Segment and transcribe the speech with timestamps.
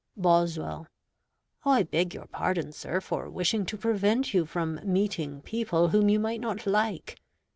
[0.17, 0.87] Boswell
[1.63, 6.19] I beg your pardon, sir, for wishing to prevent you from meeting people whom you
[6.19, 7.19] might not like.